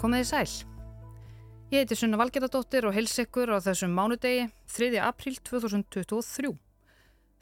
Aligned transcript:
Komið 0.00 0.22
í 0.22 0.28
sæl. 0.30 0.52
Ég 1.68 1.82
heiti 1.82 1.96
Sunna 1.98 2.16
Valgerðardóttir 2.16 2.86
og 2.88 2.94
hels 2.96 3.18
ykkur 3.20 3.50
á 3.52 3.60
þessum 3.60 3.92
mánudegi 3.92 4.46
3. 4.72 4.94
apríl 5.04 5.34
2023. 5.44 6.54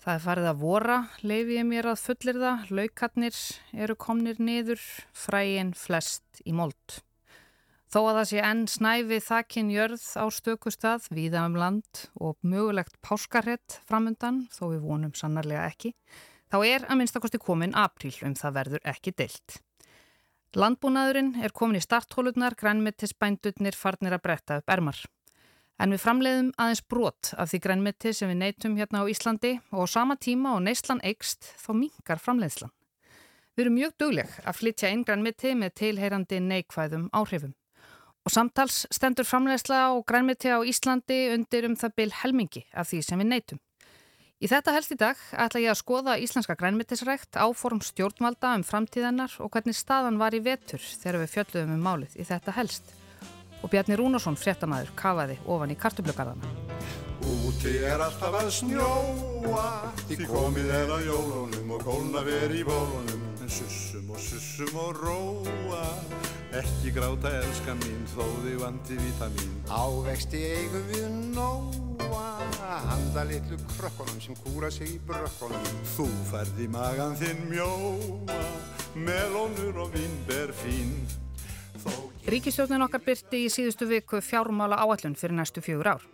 Það 0.02 0.10
er 0.16 0.24
farið 0.24 0.48
að 0.50 0.64
vora, 0.64 0.96
leifi 1.22 1.60
ég 1.60 1.68
mér 1.68 1.86
að 1.92 2.02
fullir 2.02 2.40
það, 2.42 2.64
laukatnir 2.74 3.38
eru 3.78 3.94
komnir 4.02 4.40
niður, 4.42 4.82
fræin 5.14 5.70
flest 5.78 6.42
í 6.42 6.56
mold. 6.58 6.98
Þó 7.94 8.00
að 8.00 8.18
það 8.18 8.28
sé 8.32 8.42
enn 8.50 8.66
snæfi 8.74 9.20
þakkin 9.28 9.70
jörð 9.76 10.08
á 10.18 10.26
stökustad, 10.34 11.06
viða 11.14 11.46
um 11.46 11.60
land 11.62 12.04
og 12.18 12.42
mögulegt 12.42 12.98
páskarhett 13.06 13.78
framundan, 13.86 14.48
þó 14.50 14.74
við 14.74 14.82
vonum 14.90 15.14
sannarlega 15.14 15.70
ekki, 15.70 15.94
þá 16.50 16.58
er 16.64 16.90
að 16.90 17.04
minnstakosti 17.04 17.38
komin 17.38 17.78
apríl 17.78 18.16
um 18.26 18.34
það 18.34 18.60
verður 18.60 18.94
ekki 18.96 19.14
deilt. 19.14 19.60
Landbúnaðurinn 20.56 21.34
er 21.44 21.52
komin 21.52 21.76
í 21.76 21.82
starthólurnar, 21.84 22.54
grænmittisbændurnir 22.56 23.76
farnir 23.76 24.14
að 24.16 24.22
bretta 24.24 24.56
upp 24.62 24.72
ermar. 24.72 25.02
En 25.78 25.92
við 25.92 26.00
framleiðum 26.00 26.48
aðeins 26.56 26.80
brot 26.88 27.34
af 27.36 27.50
því 27.50 27.60
grænmitti 27.66 28.12
sem 28.16 28.32
við 28.32 28.40
neytum 28.40 28.78
hérna 28.80 29.04
á 29.04 29.10
Íslandi 29.12 29.58
og 29.70 29.84
á 29.84 29.86
sama 29.92 30.16
tíma 30.16 30.54
og 30.56 30.64
neyslan 30.64 31.04
eikst 31.04 31.52
þá 31.60 31.70
mingar 31.76 32.22
framleiðslan. 32.24 32.72
Við 33.54 33.64
erum 33.66 33.76
mjög 33.76 33.94
dugleg 34.00 34.40
að 34.40 34.58
flytja 34.62 34.88
einn 34.88 35.04
grænmitti 35.04 35.52
með 35.54 35.76
tilheyrandi 35.82 36.40
neikvæðum 36.40 37.06
áhrifum. 37.12 37.52
Og 38.24 38.32
samtals 38.32 38.86
stendur 38.88 39.28
framleiðsla 39.28 39.84
og 39.92 40.06
grænmitti 40.08 40.48
á 40.48 40.64
Íslandi 40.64 41.26
undir 41.36 41.68
um 41.68 41.76
það 41.76 41.96
byl 42.00 42.10
helmingi 42.22 42.64
af 42.72 42.88
því 42.88 43.04
sem 43.04 43.20
við 43.20 43.34
neytum. 43.34 43.60
Í 44.38 44.46
þetta 44.46 44.70
helst 44.70 44.92
í 44.94 44.96
dag 44.98 45.18
ætla 45.34 45.58
ég 45.64 45.72
að 45.72 45.80
skoða 45.80 46.12
íslenska 46.22 46.54
grænmyndisrækt, 46.60 47.34
áform 47.34 47.80
stjórnvalda 47.82 48.52
um 48.54 48.62
framtíðennar 48.62 49.32
og 49.42 49.50
hvernig 49.50 49.74
staðan 49.74 50.20
var 50.20 50.36
í 50.36 50.38
vetur 50.44 50.78
þegar 50.78 51.24
við 51.24 51.32
fjöldluðum 51.32 51.72
um 51.74 51.82
málið 51.82 52.14
í 52.14 52.26
þetta 52.28 52.54
helst. 52.54 52.92
Og 53.66 53.72
Bjarni 53.72 53.98
Rúnarsson, 53.98 54.38
fréttamaður, 54.38 54.92
kafaði 54.94 55.40
ofan 55.42 55.74
í 55.74 55.78
kartublugarðana. 55.82 56.52
Úti 57.26 57.74
er 57.82 57.98
alltaf 57.98 58.38
að 58.38 58.52
snjóa, 58.60 59.66
því 60.04 60.20
komið 60.30 60.70
er 60.84 60.94
að 61.00 61.08
jólunum 61.10 61.74
og 61.74 61.82
kólna 61.88 62.22
veri 62.30 62.62
í 62.62 62.68
bólunum. 62.68 63.27
En 63.48 63.54
sussum 63.54 64.10
og 64.12 64.18
sussum 64.20 64.74
og 64.76 64.98
róa, 65.00 65.84
ekki 66.58 66.90
gráta 66.92 67.30
elska 67.38 67.72
mín, 67.78 68.02
þó 68.12 68.26
þig 68.42 68.58
vandi 68.60 68.98
vítamin. 69.00 69.54
Ávexti 69.72 70.42
eigum 70.50 70.84
við 70.90 71.06
nóa 71.32 72.26
handa 72.90 73.24
litlu 73.30 73.56
krökkunum 73.70 74.20
sem 74.20 74.36
kúra 74.42 74.68
sig 74.68 74.92
í 74.92 74.98
brökkunum 75.08 75.80
Þú 75.94 76.10
færði 76.28 76.68
magan 76.76 77.16
þinn 77.16 77.40
mjóa 77.48 78.36
melónur 79.00 79.80
og 79.80 79.96
vinnber 79.96 80.52
fín 80.60 80.92
Ríkistjóðnin 82.28 82.84
okkar 82.84 83.00
byrti 83.00 83.46
í 83.46 83.50
síðustu 83.52 83.88
viku 83.88 84.20
fjármála 84.20 84.76
áallun 84.84 85.16
fyrir 85.16 85.40
næstu 85.40 85.64
fjögur 85.64 85.94
ár. 85.96 86.04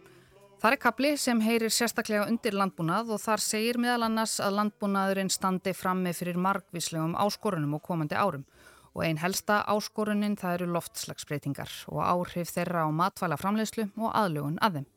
Það 0.64 0.72
er 0.72 0.80
kapli 0.80 1.08
sem 1.20 1.40
heyrir 1.44 1.72
sérstaklega 1.76 2.22
undir 2.24 2.54
landbúnað 2.56 3.10
og 3.12 3.18
þar 3.20 3.42
segir 3.44 3.76
meðal 3.76 4.06
annars 4.06 4.38
að 4.40 4.54
landbúnaðurinn 4.56 5.28
standi 5.28 5.74
frammi 5.76 6.14
fyrir 6.16 6.38
margvíslegum 6.40 7.12
áskorunum 7.20 7.74
og 7.76 7.82
komandi 7.84 8.16
árum 8.16 8.46
og 8.94 9.02
einn 9.04 9.20
helsta 9.20 9.58
áskorunin 9.68 10.38
það 10.40 10.54
eru 10.56 10.70
loftslagsbreytingar 10.78 11.74
og 11.92 12.00
áhrif 12.00 12.54
þeirra 12.54 12.86
á 12.88 12.96
matvæla 12.96 13.36
framleiðslu 13.42 13.90
og 13.92 14.16
aðlugun 14.16 14.56
að 14.64 14.78
þeim. 14.78 14.88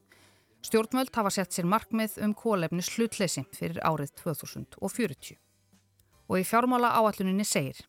Stjórnvöld 0.69 1.11
hafa 1.19 1.35
sett 1.35 1.59
sér 1.59 1.67
markmið 1.67 2.15
um 2.23 2.37
kólefni 2.45 2.87
slutleysi 2.87 3.43
fyrir 3.59 3.83
árið 3.83 4.15
2040. 4.23 5.35
Og 6.31 6.39
í 6.39 6.47
fjármála 6.47 6.95
áalluninni 6.95 7.43
segir 7.43 7.83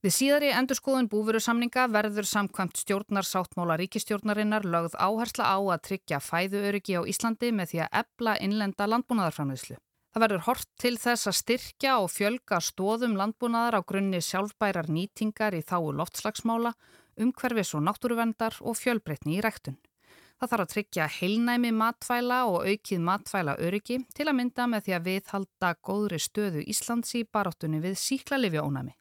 Við 0.00 0.14
síðari 0.16 0.48
endurskoðun 0.56 1.10
búveru 1.12 1.42
samninga 1.44 1.82
verður 1.92 2.24
samkvæmt 2.24 2.78
stjórnarsáttmála 2.80 3.74
ríkistjórnarinnar 3.82 4.64
lögð 4.64 4.94
áhersla 4.96 5.44
á 5.44 5.60
að 5.60 5.82
tryggja 5.90 6.20
fæðuöryggi 6.24 6.94
á 6.96 7.04
Íslandi 7.04 7.50
með 7.52 7.74
því 7.74 7.80
að 7.84 7.98
ebla 8.00 8.36
innlenda 8.40 8.86
landbúnaðarframleyslu. 8.88 9.76
Það 10.10 10.22
verður 10.24 10.46
hort 10.46 10.70
til 10.80 10.94
þess 11.02 11.28
að 11.28 11.36
styrkja 11.42 11.98
og 12.00 12.08
fjölga 12.14 12.62
stóðum 12.64 13.18
landbúnaðar 13.20 13.76
á 13.76 13.80
grunni 13.84 14.22
sjálfbærar 14.24 14.88
nýtingar 14.88 15.58
í 15.58 15.60
þáu 15.68 15.92
loftslagsmála, 16.00 16.72
umhverfis 17.20 17.74
og 17.76 17.84
náttúruvendar 17.84 18.56
og 18.64 18.78
fjölbreytni 18.80 19.36
í 19.36 19.42
rektun. 19.44 19.76
Það 20.40 20.52
þarf 20.54 20.64
að 20.64 20.72
tryggja 20.72 21.10
heilnæmi 21.18 21.74
matvæla 21.76 22.38
og 22.48 22.64
aukið 22.64 23.04
matvæla 23.04 23.58
öryggi 23.60 24.00
til 24.16 24.30
að 24.30 24.38
mynda 24.40 24.64
með 24.64 24.88
því 24.88 24.96
að 24.96 25.06
viðhalda 25.10 25.74
góðri 25.84 26.22
stöðu 26.24 26.64
Íslands 26.64 27.12
í 27.20 27.26
baráttunni 27.28 27.82
við 27.84 28.00
síklarlifi 28.00 28.64
ónami. 28.64 28.96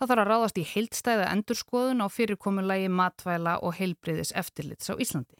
Það 0.00 0.08
þarf 0.08 0.22
að 0.22 0.28
ráðast 0.30 0.58
í 0.58 0.62
heildstæða 0.64 1.24
endurskoðun 1.34 2.00
á 2.00 2.08
fyrirkomulagi 2.08 2.88
matvæla 2.88 3.58
og 3.60 3.74
heilbriðis 3.76 4.30
eftirlits 4.32 4.88
á 4.88 4.96
Íslandi. 4.96 5.36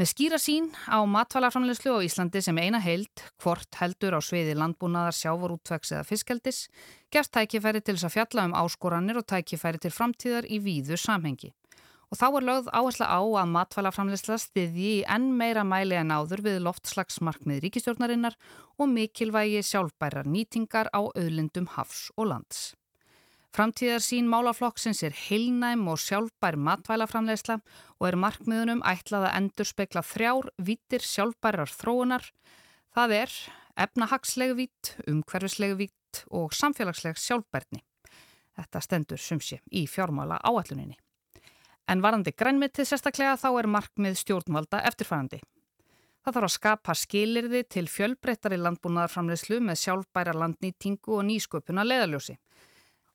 Með 0.00 0.08
skýra 0.08 0.38
sín 0.40 0.70
á 0.88 1.04
matvælaframlegslu 1.04 1.92
á 1.92 2.04
Íslandi 2.04 2.40
sem 2.40 2.56
eina 2.56 2.80
heild, 2.80 3.20
hvort 3.40 3.76
heldur 3.76 4.16
á 4.16 4.20
sviði 4.24 4.56
landbúnaðar, 4.56 5.16
sjávorútvegs 5.20 5.92
eða 5.92 6.08
fiskaldis, 6.08 6.62
gerst 7.12 7.34
tækifæri 7.36 7.84
til 7.84 7.98
þess 7.98 8.08
að 8.08 8.16
fjalla 8.16 8.48
um 8.48 8.56
áskoranir 8.56 9.20
og 9.20 9.28
tækifæri 9.28 9.84
til 9.84 9.92
framtíðar 9.92 10.48
í 10.48 10.60
víðu 10.64 10.96
samhengi 11.00 11.52
og 12.06 12.20
þá 12.20 12.26
er 12.28 12.46
lögð 12.46 12.68
áhersla 12.70 13.06
á 13.10 13.20
að 13.20 13.52
matvælaframleysla 13.52 14.38
stiðji 14.38 14.90
í 15.00 15.04
enn 15.10 15.32
meira 15.38 15.64
mæli 15.66 15.98
en 15.98 16.14
áður 16.14 16.44
við 16.46 16.60
loftslagsmarkmið 16.66 17.64
ríkistjórnarinnar 17.66 18.38
og 18.78 18.90
mikilvægi 18.92 19.64
sjálfbærar 19.66 20.30
nýtingar 20.30 20.92
á 20.94 21.02
auðlindum 21.02 21.66
hafs 21.74 22.08
og 22.16 22.30
lands. 22.30 22.76
Framtíðar 23.54 24.02
sín 24.04 24.26
málaflokksins 24.28 25.02
er 25.06 25.14
heilnæm 25.16 25.86
og 25.88 26.00
sjálfbær 26.02 26.58
matvælaframleysla 26.60 27.60
og 28.00 28.08
er 28.08 28.18
markmiðunum 28.20 28.82
ætlað 28.84 29.28
að 29.28 29.36
endur 29.38 29.68
spekla 29.68 30.02
þrjár 30.04 30.50
vítir 30.58 31.04
sjálfbærar 31.04 31.70
þróunar. 31.72 32.26
Það 32.96 33.16
er 33.22 33.38
efnahagsleg 33.86 34.54
vít, 34.58 34.92
umhverfisleg 35.06 35.76
vít 35.78 36.22
og 36.28 36.52
samfélagsleg 36.56 37.18
sjálfbærni. 37.20 37.82
Þetta 38.56 38.80
stendur 38.80 39.20
sumsi 39.20 39.60
í 39.70 39.84
fjármála 39.88 40.38
áalluninni. 40.40 40.96
En 41.86 42.02
varandi 42.02 42.32
grænmitið 42.34 42.88
sérstaklega 42.88 43.36
þá 43.38 43.50
er 43.60 43.68
markmið 43.70 44.16
stjórnvalda 44.18 44.80
eftirfærandi. 44.88 45.38
Það 46.26 46.34
þarf 46.34 46.46
að 46.48 46.54
skapa 46.56 46.94
skilirði 46.98 47.60
til 47.70 47.84
fjölbreyttari 47.86 48.56
landbúnaðarframleyslu 48.58 49.60
með 49.62 49.78
sjálfbæra 49.84 50.32
landnýtingu 50.34 51.20
og 51.20 51.22
nýsköpuna 51.28 51.84
leðaljósi. 51.86 52.34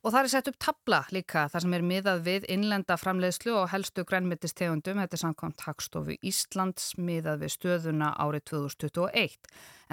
Og 0.02 0.10
það 0.10 0.24
er 0.24 0.30
sett 0.32 0.48
upp 0.50 0.56
tabla 0.58 0.98
líka 1.14 1.44
þar 1.46 1.62
sem 1.62 1.74
er 1.76 1.84
miðað 1.86 2.24
við 2.26 2.46
innlenda 2.50 2.96
framleiðslu 2.98 3.52
og 3.54 3.68
helstu 3.70 4.02
grænmittistegundum, 4.02 4.98
þetta 4.98 5.14
er 5.14 5.20
samkvæmt 5.20 5.62
Hagstofu 5.62 6.16
Íslands 6.26 6.98
miðað 6.98 7.44
við 7.44 7.52
stöðuna 7.54 8.08
árið 8.18 8.42
2021. 8.50 9.38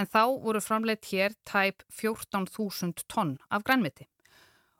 En 0.02 0.10
þá 0.10 0.34
voru 0.42 0.58
framleitt 0.66 1.06
hér 1.12 1.38
tæp 1.46 1.86
14.000 1.94 3.06
tonn 3.06 3.38
af 3.54 3.62
grænmitti. 3.70 4.10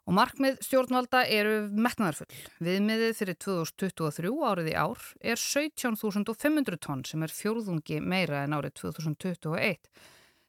Og 0.10 0.18
markmið 0.18 0.66
stjórnvalda 0.66 1.22
eru 1.30 1.70
metnaðarfull. 1.78 2.34
Viðmiðið 2.66 3.14
fyrir 3.22 3.38
2023 3.46 4.34
árið 4.50 4.74
í 4.74 4.76
ár 4.82 4.98
er 5.22 5.38
17.500 5.38 6.82
tonn 6.82 7.06
sem 7.06 7.22
er 7.22 7.30
fjórðungi 7.38 8.02
meira 8.02 8.42
en 8.48 8.58
árið 8.58 8.82
2021. 8.82 9.78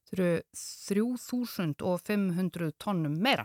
Það 0.08 0.16
eru 0.16 0.40
3.500 0.56 2.72
tonnum 2.80 3.20
meira. 3.20 3.44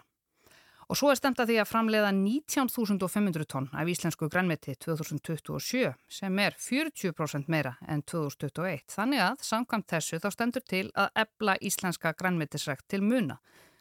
Og 0.85 0.97
svo 0.99 1.09
er 1.09 1.17
stemt 1.17 1.39
að 1.41 1.49
því 1.49 1.55
að 1.61 1.69
framleiða 1.71 2.09
19.500 2.13 3.47
tonn 3.49 3.69
af 3.73 3.89
íslensku 3.89 4.27
grænmeti 4.29 4.75
2027 4.85 5.93
sem 6.17 6.41
er 6.43 6.57
40% 6.61 7.49
meira 7.49 7.73
en 7.89 8.03
2021. 8.05 8.85
Þannig 8.93 9.23
að 9.25 9.45
samkvæmt 9.47 9.89
þessu 9.95 10.21
þá 10.21 10.27
stendur 10.35 10.65
til 10.65 10.85
að 10.93 11.09
ebla 11.25 11.57
íslenska 11.57 12.13
grænmetisrekt 12.19 12.85
til 12.91 13.01
muna 13.01 13.39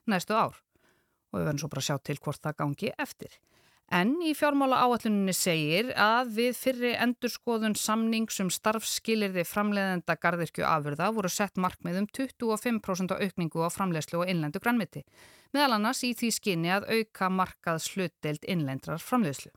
næstu 0.09 0.33
ár 0.33 0.57
og 1.35 1.41
við 1.41 1.49
verðum 1.49 1.61
svo 1.61 1.73
bara 1.75 1.83
að 1.83 1.89
sjá 1.91 1.99
til 2.09 2.21
hvort 2.25 2.41
það 2.41 2.59
gangi 2.63 2.95
eftir. 3.05 3.37
En 3.95 4.17
í 4.27 4.33
fjármála 4.35 4.81
áalluninni 4.83 5.31
segir 5.39 5.93
að 6.01 6.33
við 6.35 6.57
fyrri 6.59 6.89
endurskoðun 6.99 7.77
samningsum 7.79 8.49
starfskilirði 8.51 9.45
framleiðenda 9.47 10.17
gardirkju 10.19 10.67
afurða 10.67 11.13
voru 11.15 11.31
sett 11.31 11.61
markmið 11.63 12.01
um 12.01 12.09
25% 12.19 13.15
aukningu 13.15 13.63
á 13.63 13.71
framleiðslu 13.71 14.25
og 14.25 14.33
innlendu 14.33 14.59
grannmiti, 14.65 15.05
meðal 15.55 15.79
annars 15.79 16.03
í 16.03 16.11
því 16.19 16.33
skinni 16.35 16.75
að 16.75 16.91
auka 16.91 17.31
markað 17.31 17.85
slutdeild 17.87 18.51
innlendrar 18.51 18.99
framleiðslu. 18.99 19.55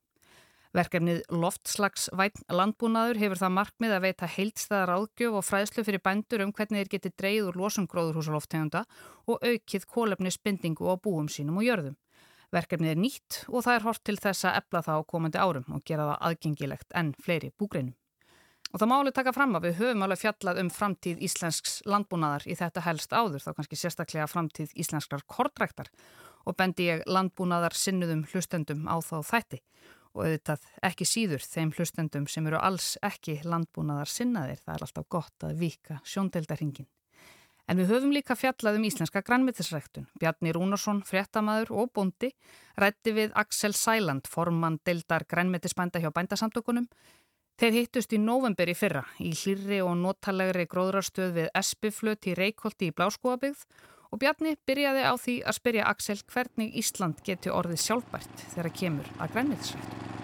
Verkefnið 0.78 1.24
Loftslagsvæn 1.34 2.46
landbúnaður 2.54 3.18
hefur 3.24 3.42
það 3.42 3.56
markmið 3.58 3.98
að 3.98 4.06
veita 4.06 4.34
heilstæðar 4.38 4.98
áðgjöf 5.00 5.40
og 5.40 5.48
fræðslu 5.50 5.88
fyrir 5.88 6.04
bændur 6.06 6.46
um 6.46 6.54
hvernig 6.54 6.84
þeir 6.84 6.94
geti 6.94 7.18
dreyð 7.18 7.48
úr 7.50 7.64
losum 7.64 7.90
gróðurhúsaloftegunda 7.90 8.86
og 9.26 9.42
aukið 9.42 9.88
kólefni 9.90 10.30
spindingu 10.30 10.86
á 10.86 10.94
búum 10.94 11.26
sínum 11.26 11.58
og 11.58 11.66
jörðum. 11.66 11.98
Verkefnið 12.56 12.94
er 12.94 13.00
nýtt 13.02 13.40
og 13.52 13.66
það 13.66 13.78
er 13.78 13.86
hort 13.88 14.04
til 14.08 14.18
þess 14.24 14.48
að 14.48 14.60
ebla 14.62 14.82
það 14.86 15.00
á 15.04 15.10
komandi 15.12 15.40
árum 15.42 15.72
og 15.76 15.84
gera 15.88 16.06
það 16.12 16.22
aðgengilegt 16.30 16.94
enn 16.96 17.14
fleiri 17.24 17.52
búgreinum. 17.60 17.96
Og 18.74 18.82
það 18.82 18.92
máli 18.92 19.14
taka 19.16 19.32
fram 19.36 19.56
að 19.56 19.68
við 19.68 19.78
höfum 19.82 20.02
alveg 20.04 20.22
fjallað 20.22 20.62
um 20.64 20.70
framtíð 20.72 21.22
íslensks 21.24 21.78
landbúnaðar 21.88 22.48
í 22.52 22.56
þetta 22.60 22.84
helst 22.84 23.14
áður, 23.16 23.44
þá 23.44 23.52
kannski 23.56 23.80
sérstaklega 23.80 24.28
framtíð 24.28 24.74
íslenskrar 24.76 25.24
kortræktar 25.28 25.92
og 26.48 26.58
bendi 26.60 26.90
ég 26.90 27.06
landbúnaðar 27.08 27.76
sinnuðum 27.76 28.26
hlustendum 28.32 28.84
á 28.92 29.00
þá 29.00 29.18
þætti 29.28 29.62
og 30.18 30.26
auðvitað 30.26 30.68
ekki 30.88 31.08
síður 31.08 31.44
þeim 31.46 31.72
hlustendum 31.78 32.28
sem 32.32 32.48
eru 32.50 32.60
alls 32.60 32.96
ekki 33.06 33.40
landbúnaðar 33.46 34.12
sinnaðir. 34.12 34.60
Það 34.64 34.76
er 34.76 34.86
alltaf 34.88 35.10
gott 35.14 35.48
að 35.48 35.60
vika 35.62 36.00
sjóndeldarhingin. 36.04 36.88
En 37.68 37.76
við 37.82 37.90
höfum 37.92 38.14
líka 38.16 38.36
fjallað 38.40 38.78
um 38.80 38.86
íslenska 38.88 39.20
grænmyndisræktun. 39.28 40.08
Bjarni 40.22 40.54
Rúnarsson, 40.56 41.02
fréttamaður 41.04 41.74
og 41.82 41.92
bondi 41.98 42.30
rætti 42.80 43.12
við 43.12 43.36
Axel 43.36 43.76
Sæland, 43.76 44.30
formann 44.32 44.80
deildar 44.88 45.28
grænmyndisbænda 45.28 46.00
hjá 46.00 46.14
bændasamtökunum. 46.16 46.88
Þeir 47.60 47.74
hittust 47.74 48.14
í 48.14 48.22
november 48.22 48.70
í 48.70 48.76
fyrra 48.78 49.04
í 49.20 49.34
hlýrri 49.36 49.82
og 49.84 49.98
notalegri 50.00 50.68
gróðrarstöð 50.72 51.34
við 51.40 51.48
Espiflöt 51.58 52.30
í 52.30 52.36
Reykjóldi 52.38 52.92
í 52.92 52.96
Bláskóabigð 52.96 53.66
og 54.12 54.22
Bjarni 54.22 54.56
byrjaði 54.70 55.04
á 55.04 55.14
því 55.20 55.36
að 55.44 55.58
spyrja 55.60 55.90
Axel 55.92 56.22
hvernig 56.32 56.78
Ísland 56.80 57.20
geti 57.26 57.52
orðið 57.52 57.84
sjálfbært 57.84 58.46
þegar 58.54 58.72
kemur 58.78 59.12
að 59.18 59.34
grænmyndisræktun. 59.36 60.17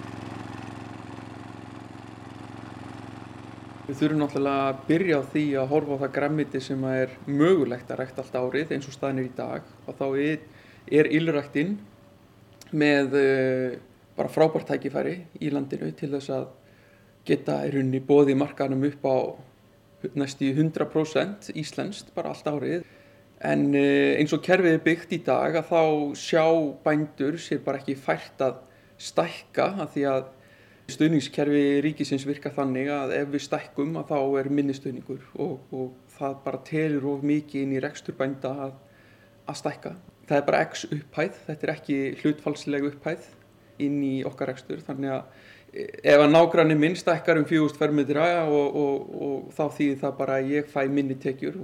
Við 3.84 3.98
þurfum 4.00 4.22
náttúrulega 4.22 4.68
að 4.70 4.84
byrja 4.88 5.16
á 5.20 5.24
því 5.34 5.42
að 5.60 5.72
horfa 5.74 5.96
á 6.00 6.02
það 6.06 6.12
græmiti 6.16 6.60
sem 6.64 6.84
er 6.88 7.16
mögulegt 7.28 7.90
að 7.92 7.98
rækta 8.00 8.24
allt 8.24 8.36
árið 8.40 8.70
eins 8.72 8.86
og 8.88 8.94
staðin 8.96 9.18
er 9.20 9.26
í 9.28 9.32
dag. 9.36 9.66
Og 9.84 9.98
þá 9.98 10.06
er, 10.24 10.46
er 10.88 11.10
ylræktinn 11.18 11.74
með 12.72 13.18
uh, 13.20 13.74
bara 14.16 14.32
frábært 14.32 14.70
tækifæri 14.72 15.18
í 15.36 15.52
landinu 15.52 15.90
til 16.00 16.14
þess 16.14 16.32
að 16.32 16.46
geta 17.28 17.58
í 17.68 17.74
rauninni 17.74 18.00
bóði 18.08 18.38
markanum 18.40 18.86
upp 18.88 19.04
á 19.04 19.18
næstu 20.16 20.54
100% 20.54 21.52
íslenskt 21.60 22.16
bara 22.16 22.32
allt 22.32 22.48
árið. 22.48 22.88
En 23.44 23.66
uh, 23.76 24.14
eins 24.16 24.32
og 24.32 24.46
kerfið 24.48 24.78
er 24.78 24.86
byggt 24.88 25.18
í 25.18 25.20
dag 25.28 25.60
að 25.60 25.74
þá 25.74 25.84
sjá 26.24 26.46
bændur 26.88 27.36
sér 27.36 27.60
bara 27.68 27.84
ekki 27.84 28.00
fært 28.00 28.48
að 28.48 28.64
stækka 29.12 29.74
að 29.76 29.92
því 29.98 30.08
að 30.14 30.32
Stuðningskerfi 30.92 31.80
ríkisins 31.86 32.26
virka 32.28 32.52
þannig 32.52 32.90
að 32.92 33.14
ef 33.16 33.30
við 33.32 33.46
stækkum 33.46 33.94
að 34.02 34.10
þá 34.12 34.40
er 34.42 34.50
minnistuðningur 34.52 35.22
og, 35.40 35.54
og 35.72 35.94
það 36.18 36.36
bara 36.44 36.60
telur 36.68 37.08
of 37.14 37.24
mikið 37.24 37.64
inn 37.64 37.78
í 37.78 37.84
reksturbænda 37.84 38.52
að, 38.66 38.74
að 39.48 39.60
stækka. 39.62 39.94
Það 40.28 40.38
er 40.40 40.46
bara 40.50 40.62
x 40.68 40.84
upphæð, 40.90 41.40
þetta 41.48 41.68
er 41.68 41.74
ekki 41.74 41.98
hlutfalsleg 42.20 42.88
upphæð 42.92 43.30
inn 43.84 43.98
í 44.06 44.14
okkar 44.28 44.52
rekstur 44.52 44.84
þannig 44.84 45.16
að 45.16 45.24
ef 45.74 46.22
að 46.22 46.30
nágranni 46.30 46.76
minn 46.78 46.98
stækkar 47.00 47.40
um 47.40 47.48
4000 47.50 47.80
fermetra 47.80 48.28
og, 48.46 48.76
og, 48.84 49.16
og 49.28 49.48
þá 49.56 49.64
þýðir 49.80 50.02
það 50.04 50.20
bara 50.20 50.38
að 50.38 50.52
ég 50.54 50.70
fæ 50.70 50.82
minni 50.92 51.18
tekjur 51.20 51.58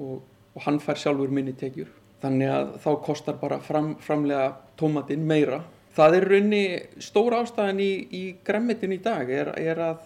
og 0.00 0.62
hann 0.64 0.80
fær 0.80 1.00
sjálfur 1.00 1.32
minni 1.34 1.52
tekjur. 1.58 1.90
Þannig 2.22 2.52
að 2.54 2.74
þá 2.84 2.90
kostar 3.02 3.38
bara 3.40 3.58
fram, 3.60 3.96
framlega 4.00 4.52
tómatinn 4.78 5.24
meira 5.26 5.62
það 5.96 6.16
er 6.18 6.28
raunni 6.32 6.64
stór 7.02 7.36
ástæðan 7.42 7.80
í, 7.82 7.92
í 8.08 8.22
græmitin 8.46 8.94
í 8.96 9.00
dag 9.02 9.30
er, 9.30 9.52
er 9.60 9.80
að 9.82 10.04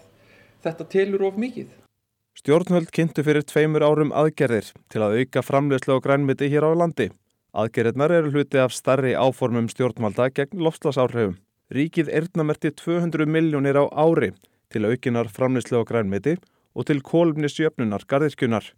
þetta 0.65 0.87
telur 0.91 1.27
of 1.29 1.37
mikið. 1.39 1.69
Stjórnvöld 2.37 2.91
kynntu 2.93 3.23
fyrir 3.25 3.45
tveimur 3.49 3.85
árum 3.85 4.11
aðgerðir 4.13 4.69
til 4.93 5.01
að 5.01 5.21
auka 5.21 5.41
framlegslu 5.41 5.95
og 5.95 6.03
grænmiti 6.05 6.51
hér 6.51 6.67
á 6.69 6.71
landi. 6.77 7.09
Aðgerðirnar 7.57 8.13
eru 8.13 8.33
hluti 8.35 8.59
af 8.61 8.75
starri 8.75 9.15
áformum 9.17 9.69
stjórnvalda 9.71 10.29
gegn 10.35 10.61
lofslasáhrifum. 10.61 11.39
Ríkið 11.73 12.11
erðnamerti 12.13 12.69
200 12.77 13.25
miljónir 13.25 13.79
á 13.81 13.89
ári 13.89 14.35
til 14.69 14.85
aukinar 14.85 15.31
framlegslu 15.33 15.81
og 15.81 15.87
grænmiti 15.89 16.35
og 16.77 16.85
til 16.85 17.01
kólumnisjöfnunar 17.01 18.05
gardirkjunar. 18.05 18.69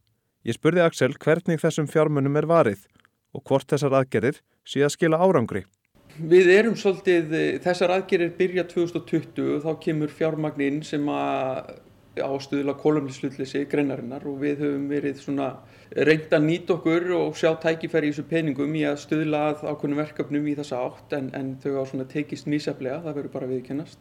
Ég 0.48 0.56
spurði 0.56 0.86
Axel 0.86 1.18
hvernig 1.20 1.60
þessum 1.60 1.90
fjármunum 1.92 2.40
er 2.40 2.48
varið 2.48 2.88
og 3.36 3.44
hvort 3.44 3.68
þessar 3.68 3.98
aðgerðir 4.00 4.40
sé 4.64 4.86
að 4.86 4.96
skila 4.96 5.20
árangri. 5.20 5.66
Við 6.20 6.50
erum 6.52 6.74
svolítið, 6.76 7.32
eh, 7.32 7.60
þessar 7.64 7.94
aðgerir 7.96 8.34
byrja 8.36 8.66
2020 8.68 9.54
og 9.56 9.62
þá 9.64 9.80
kemur 9.80 10.12
fjármagninn 10.12 10.84
sem 10.84 11.06
að 11.08 11.80
ástuðla 12.20 12.76
kolumnislutleysi 12.76 13.62
greinarinnar 13.72 14.26
og 14.28 14.42
við 14.42 14.60
höfum 14.66 14.90
verið 14.90 15.22
svona 15.22 15.48
reynd 15.96 16.34
að 16.36 16.44
nýta 16.44 16.76
okkur 16.76 17.08
og 17.16 17.38
sjá 17.40 17.56
tækifæri 17.62 18.10
í 18.10 18.12
þessu 18.12 18.28
peningum 18.28 18.76
í 18.76 18.84
að 18.84 19.00
stuðla 19.06 19.46
að 19.54 19.64
ákveðnum 19.70 20.02
verkefnum 20.04 20.52
í 20.52 20.58
þessa 20.60 20.84
átt 20.90 21.16
en, 21.16 21.32
en 21.34 21.56
þau 21.64 21.80
á 21.80 21.84
svona 21.88 22.10
tekist 22.12 22.52
nýseflega, 22.52 23.00
það 23.06 23.16
verður 23.16 23.36
bara 23.38 23.52
viðkennast 23.54 24.00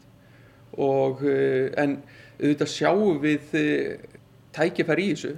og 0.75 1.23
eh, 1.23 1.71
en 1.79 2.01
auðvitað 2.43 2.75
sjáum 2.75 3.23
við 3.23 3.59
eh, 3.63 3.99
tækifæri 4.57 5.07
í 5.07 5.15
þessu 5.15 5.37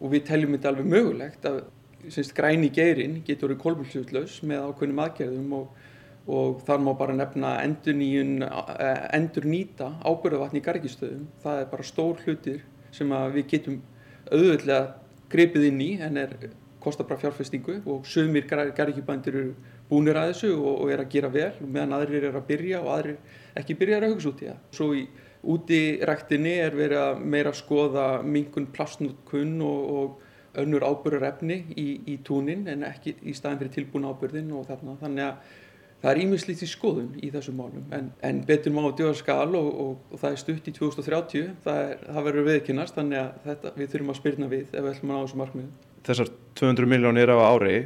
og 0.00 0.10
við 0.10 0.26
teljum 0.26 0.58
þetta 0.58 0.74
alveg 0.74 0.90
mögulegt 0.90 1.46
að 1.46 1.66
semst 2.10 2.34
græni 2.34 2.68
geirin 2.74 3.20
getur 3.26 3.52
verið 3.52 3.62
kolumnislutlaus 3.62 4.40
með 4.42 4.72
ákveðnum 4.72 5.06
aðgerðum 5.06 5.60
og 5.62 5.84
og 6.26 6.62
þar 6.66 6.82
má 6.82 6.92
bara 6.98 7.14
nefna 7.14 7.62
endur, 7.62 7.94
eh, 7.94 9.44
nýta 9.46 9.92
ábyrðavatn 10.02 10.58
í 10.58 10.62
gargistöðum. 10.62 11.26
Það 11.42 11.60
er 11.60 11.66
bara 11.70 11.82
stór 11.82 12.16
hlutir 12.24 12.62
sem 12.90 13.08
við 13.08 13.46
getum 13.46 13.82
auðvöldlega 14.30 14.94
grepið 15.30 15.68
inn 15.70 15.80
í 15.80 16.00
en 16.00 16.16
er, 16.16 16.36
kostar 16.80 17.06
bara 17.06 17.20
fjárfestingu 17.20 17.80
og 17.86 18.04
sögumir 18.06 18.46
gargisbændir 18.46 19.34
eru 19.34 19.54
búinir 19.88 20.18
að 20.18 20.32
þessu 20.32 20.52
og, 20.56 20.82
og 20.82 20.90
er 20.90 21.02
að 21.02 21.10
gera 21.10 21.30
vel 21.34 21.52
meðan 21.62 21.96
aðrir 21.98 22.28
er 22.28 22.36
að 22.38 22.46
byrja 22.46 22.82
og 22.82 22.92
aðrir 22.94 23.16
ekki 23.58 23.78
byrja 23.78 23.98
að 24.02 24.12
hugsa 24.12 24.30
út 24.30 24.42
í 24.42 24.50
það. 24.50 24.60
Svo 24.70 24.92
í 24.94 25.06
útiræktinni 25.46 26.54
er 26.62 26.76
verið 26.78 27.02
að 27.02 27.26
meira 27.34 27.52
skoða 27.54 28.06
mingun 28.22 28.70
plastnútkunn 28.74 29.60
og, 29.62 29.90
og 29.98 30.62
önnur 30.62 30.86
ábyrðarefni 30.86 31.58
í, 31.76 31.86
í 32.08 32.16
túnin 32.26 32.66
en 32.70 32.86
ekki 32.88 33.16
í 33.22 33.34
staðin 33.36 33.60
fyrir 33.60 33.74
tilbúna 33.76 34.14
ábyrðin 34.14 34.54
og 34.56 34.66
þarna. 34.70 34.96
Þannig 35.02 35.26
að 35.26 35.54
það 36.02 36.10
er 36.10 36.20
ímislít 36.22 36.62
í 36.62 36.68
skoðun 36.68 37.12
í 37.24 37.30
þessum 37.32 37.58
málum 37.60 37.92
en, 37.96 38.10
en 38.26 38.40
betur 38.46 38.74
má 38.74 38.82
að 38.84 38.96
djóða 39.00 39.18
skal 39.20 39.48
og, 39.58 39.68
og, 39.82 39.92
og 40.12 40.20
það 40.22 40.34
er 40.34 40.40
stutt 40.42 40.68
í 40.68 40.74
2030 40.76 41.46
það, 41.64 41.80
er, 41.82 42.02
það 42.06 42.26
verður 42.28 42.48
viðkynast 42.50 42.98
þannig 42.98 43.20
að 43.22 43.30
þetta, 43.46 43.72
við 43.76 43.92
þurfum 43.92 44.12
að 44.12 44.18
spyrna 44.20 44.50
við 44.52 44.64
ef 44.66 44.76
við 44.76 44.90
ætlum 44.92 45.12
að 45.12 45.16
ná 45.16 45.24
þessu 45.24 45.40
markmiðu. 45.40 45.70
Þessar 46.06 46.32
200 46.60 46.90
miljónir 46.92 47.32
á 47.32 47.38
ári 47.48 47.76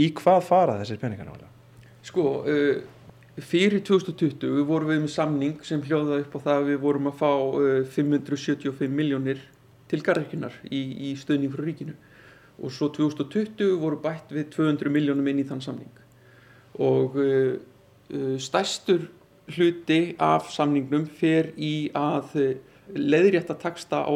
í 0.00 0.10
hvað 0.20 0.42
fara 0.46 0.76
þessir 0.82 1.00
peningar 1.00 1.30
nálega? 1.30 1.48
Sko, 2.06 2.26
uh, 2.44 3.40
fyrir 3.40 3.82
2020 3.88 4.60
vorum 4.68 4.92
við 4.92 5.02
með 5.06 5.14
samning 5.14 5.64
sem 5.66 5.82
hljóða 5.84 6.20
upp 6.22 6.36
á 6.36 6.44
það 6.44 6.60
að 6.60 6.70
við 6.74 6.84
vorum 6.84 7.10
að 7.10 7.18
fá 7.22 7.32
uh, 7.32 7.72
575 7.96 8.94
miljónir 9.00 9.42
til 9.90 10.02
garðirkjunar 10.06 10.60
í, 10.68 10.84
í 11.10 11.16
stöðning 11.18 11.52
frá 11.54 11.64
ríkinu 11.64 11.96
og 12.60 12.72
svo 12.76 12.90
2020 12.92 13.74
voru 13.80 13.98
bætt 14.04 14.30
við 14.34 14.52
200 14.52 14.92
miljónum 14.92 15.28
inn 15.32 15.40
í 15.40 15.48
þann 15.48 15.64
samning 15.64 15.99
og 16.78 17.16
uh, 17.18 17.56
uh, 18.14 18.36
stærstur 18.38 19.08
hluti 19.50 20.16
af 20.22 20.50
samningnum 20.54 21.06
fer 21.06 21.50
í 21.58 21.90
að 21.96 22.36
uh, 22.38 22.52
leiðrétta 22.94 23.56
taksta 23.58 24.04
á 24.06 24.14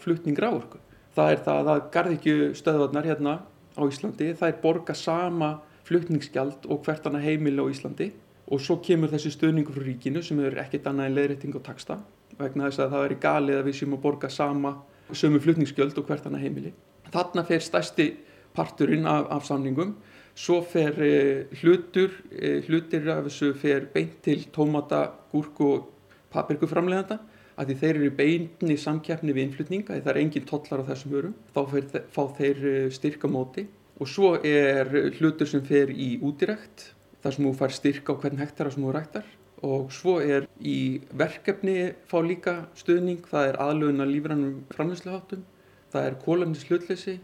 flutning 0.00 0.38
rávorku. 0.40 0.80
Það 1.16 1.32
er 1.32 1.42
það 1.44 1.72
að 1.74 1.82
garðikjustöðvarnar 1.94 3.08
hérna 3.10 3.34
á 3.76 3.82
Íslandi, 3.84 4.32
það 4.38 4.52
er 4.52 4.62
borga 4.62 4.94
sama 4.96 5.50
flutningsgjald 5.88 6.68
og 6.70 6.84
hvert 6.86 7.06
annað 7.08 7.26
heimili 7.26 7.60
á 7.60 7.66
Íslandi 7.70 8.10
og 8.50 8.62
svo 8.62 8.78
kemur 8.82 9.10
þessi 9.12 9.32
stöðningu 9.34 9.74
frá 9.74 9.84
ríkinu 9.84 10.22
sem 10.26 10.38
er 10.42 10.58
ekkert 10.62 10.88
annað 10.90 11.10
en 11.10 11.16
leiðrétting 11.18 11.56
og 11.58 11.64
taksta 11.66 11.98
vegna 12.38 12.68
þess 12.68 12.84
að 12.84 12.94
það 12.94 13.04
er 13.06 13.16
galið 13.24 13.58
að 13.58 13.66
við 13.68 13.76
séum 13.78 13.96
að 13.96 14.02
borga 14.04 14.30
sama 14.32 14.72
sömu 15.12 15.40
flutningsgjöld 15.42 15.98
og 15.98 16.06
hvert 16.06 16.26
annað 16.26 16.46
heimili. 16.46 16.72
Þarna 17.10 17.44
fer 17.46 17.62
stærsti 17.64 18.06
parturinn 18.54 19.06
af, 19.10 19.26
af 19.34 19.46
samningum 19.46 19.96
svo 20.40 20.60
fer 20.64 20.96
eh, 21.04 21.48
hlutur, 21.60 22.14
eh, 22.32 22.60
hlutir 22.66 23.08
af 23.12 23.26
þessu 23.26 23.52
fer 23.60 23.88
beint 23.92 24.20
til 24.24 24.46
tómata, 24.54 25.02
gúrku 25.32 25.66
og 25.74 25.90
paprikuframleganda 26.32 27.18
að 27.60 27.68
því 27.72 27.76
þeir 27.82 27.98
eru 27.98 28.12
beinni 28.16 28.76
samkjæfni 28.80 29.34
við 29.36 29.44
innflutning, 29.44 29.84
að 29.90 30.06
það 30.06 30.14
er 30.14 30.20
engin 30.22 30.46
tollar 30.48 30.80
á 30.80 30.88
þessum 30.88 31.12
vörum, 31.12 31.34
þá 31.52 31.60
fer, 31.74 32.06
fá 32.14 32.22
þeir 32.38 32.64
eh, 32.72 32.88
styrka 32.94 33.28
móti. 33.28 33.66
Og 34.00 34.08
svo 34.08 34.32
er 34.40 34.88
hlutur 35.18 35.48
sem 35.50 35.60
fer 35.66 35.92
í 35.92 36.14
útirækt, 36.24 36.86
þar 37.20 37.36
sem 37.36 37.44
þú 37.44 37.54
fær 37.58 37.76
styrka 37.76 38.16
á 38.16 38.20
hvern 38.22 38.40
hektara 38.40 38.72
sem 38.72 38.86
þú 38.86 38.96
ræktar. 38.96 39.30
Og 39.68 39.92
svo 39.92 40.16
er 40.24 40.48
í 40.56 41.02
verkefni 41.12 41.90
fá 42.08 42.16
líka 42.24 42.62
stöðning, 42.80 43.26
það 43.28 43.50
er 43.50 43.62
aðlöðuna 43.66 44.08
lífrannum 44.08 44.60
framlýsluháttum, 44.72 45.44
það 45.92 46.08
er 46.08 46.20
kólanis 46.24 46.64
hlutleysi 46.70 47.20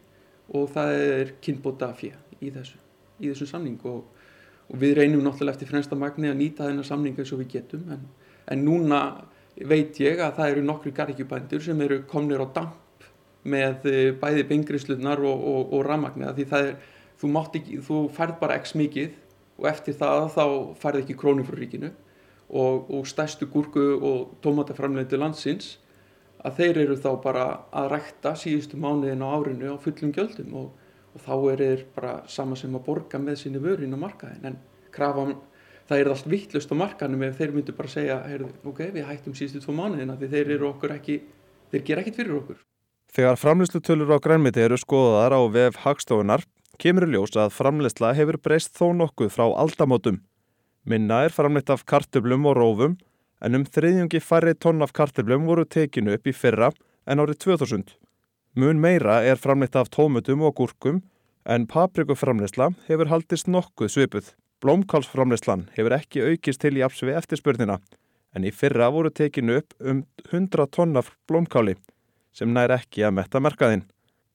og 0.52 0.68
það 0.76 1.06
er 1.06 1.38
kynbóta 1.40 1.94
fjö 1.96 2.12
í 2.44 2.52
þessu 2.52 2.84
í 3.20 3.30
þessum 3.30 3.50
samning 3.50 3.86
og, 3.88 4.04
og 4.70 4.80
við 4.80 4.96
reynum 5.00 5.24
náttúrulega 5.24 5.56
eftir 5.56 5.70
fremsta 5.70 5.98
magni 5.98 6.30
að 6.30 6.40
nýta 6.40 6.68
þennar 6.68 6.88
samninga 6.88 7.22
eins 7.22 7.32
og 7.34 7.42
við 7.42 7.52
getum 7.56 7.86
en, 7.94 8.02
en 8.52 8.64
núna 8.64 9.00
veit 9.56 10.00
ég 10.02 10.20
að 10.20 10.34
það 10.40 10.50
eru 10.52 10.64
nokkru 10.66 10.92
garrikjubændur 10.96 11.62
sem 11.64 11.80
eru 11.80 12.02
komnir 12.10 12.42
á 12.44 12.46
damp 12.58 13.06
með 13.46 13.86
eh, 13.88 14.10
bæði 14.18 14.44
bengrislunar 14.50 15.22
og, 15.24 15.46
og, 15.52 15.72
og 15.76 15.86
ramagni 15.86 16.28
því 16.36 16.48
það 16.50 16.68
er, 16.70 16.74
þú, 17.20 17.30
ekki, 17.44 17.78
þú 17.86 18.00
færð 18.16 18.36
bara 18.42 18.58
x 18.60 18.74
mikið 18.76 19.14
og 19.56 19.70
eftir 19.70 19.96
það 19.96 20.26
þá 20.34 20.44
færð 20.82 21.02
ekki 21.04 21.16
krónu 21.16 21.46
frá 21.46 21.56
ríkinu 21.56 21.92
og 22.46 23.06
stærstu 23.10 23.48
gúrku 23.50 23.82
og 23.96 24.36
tómataframleitu 24.44 25.18
landsins 25.18 25.76
að 26.46 26.60
þeir 26.60 26.80
eru 26.84 26.96
þá 27.00 27.08
bara 27.22 27.46
að 27.74 27.88
rækta 27.94 28.34
síðustu 28.38 28.78
mánuðin 28.78 29.24
á 29.24 29.28
árinu 29.34 29.72
á 29.74 29.82
fullum 29.82 30.12
gjöldum 30.14 30.52
og 30.60 30.68
og 31.16 31.22
þá 31.24 31.34
er 31.52 31.62
þeir 31.64 31.84
bara 31.96 32.14
sama 32.28 32.56
sem 32.60 32.74
að 32.76 32.86
borga 32.86 33.20
með 33.20 33.40
sinni 33.40 33.60
vörin 33.62 33.96
á 33.96 33.98
markaðin 33.98 34.50
en 34.50 34.58
krafan 34.92 35.36
það 35.88 36.02
er 36.02 36.10
allt 36.12 36.28
vittlust 36.30 36.72
á 36.72 36.76
markanum 36.76 37.24
ef 37.26 37.38
þeir 37.38 37.54
myndu 37.54 37.74
bara 37.76 37.90
segja, 37.90 38.18
heyrðu, 38.26 38.50
ok, 38.66 38.82
við 38.94 39.08
hættum 39.08 39.36
síðustu 39.38 39.62
tvo 39.64 39.74
mánuðina 39.78 40.16
því 40.18 40.30
þeir 40.34 40.52
eru 40.56 40.70
okkur 40.72 40.94
ekki, 40.96 41.18
þeir 41.72 41.84
gera 41.88 42.02
ekkit 42.02 42.20
fyrir 42.20 42.38
okkur. 42.40 42.62
Þegar 43.16 43.40
framlýslutölur 43.40 44.12
á 44.12 44.18
grænmiti 44.20 44.64
eru 44.64 44.78
skoðaðar 44.80 45.36
á 45.38 45.42
vef 45.54 45.78
hagstofunar, 45.84 46.42
kemur 46.82 47.06
ljós 47.08 47.36
að 47.38 47.54
framlýsla 47.54 48.12
hefur 48.18 48.40
breyst 48.42 48.74
þó 48.76 48.90
nokkuð 48.98 49.30
frá 49.32 49.46
aldamótum. 49.46 50.18
Minna 50.86 51.22
er 51.26 51.34
framlýtt 51.34 51.70
af 51.72 51.86
kartöblum 51.88 52.48
og 52.50 52.58
rófum, 52.58 52.98
en 53.40 53.58
um 53.58 53.64
þriðjungi 53.64 54.20
færri 54.22 54.56
tonn 54.58 54.82
af 54.84 54.92
kartöblum 54.96 55.46
voru 55.48 55.64
tekinu 55.64 56.14
upp 56.16 56.26
í 56.26 56.34
fyrra 56.34 56.72
en 57.06 57.22
árið 57.22 57.40
2000. 57.46 57.94
Mun 58.56 58.78
meira 58.80 59.18
er 59.20 59.36
framlýtt 59.36 59.76
af 59.76 59.90
tómutum 59.92 60.40
og 60.48 60.54
gúrkum, 60.56 61.02
en 61.44 61.66
paprikuframlýsla 61.68 62.70
hefur 62.86 63.10
haldist 63.10 63.50
nokkuð 63.52 63.90
svipuð. 63.92 64.30
Blómkálsframleyslan 64.64 65.66
hefur 65.76 65.92
ekki 65.92 66.22
aukist 66.24 66.62
til 66.62 66.78
í 66.78 66.84
apsvi 66.86 67.12
eftirspurnina 67.12 67.76
en 68.32 68.46
í 68.48 68.52
fyrra 68.52 68.88
voru 68.92 69.10
tekinu 69.12 69.58
upp 69.60 69.76
um 69.80 70.00
100 70.30 70.70
tonn 70.72 70.96
af 70.96 71.12
blómkáli 71.28 71.76
sem 72.32 72.48
nær 72.52 72.72
ekki 72.72 73.04
að 73.04 73.18
metta 73.18 73.42
merkaðinn. 73.44 73.84